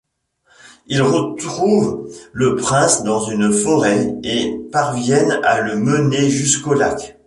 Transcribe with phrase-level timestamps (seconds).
[0.87, 7.19] Ils retrouvent le prince dans une forêt et parviennent à le mener jusqu'au lac.